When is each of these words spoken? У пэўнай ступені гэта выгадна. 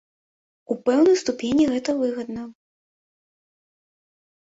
У 0.75 0.77
пэўнай 0.85 1.19
ступені 1.23 1.63
гэта 1.73 1.89
выгадна. 1.99 2.43